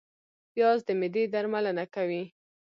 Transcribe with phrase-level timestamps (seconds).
[0.53, 2.23] پیاز د معدې درملنه کوي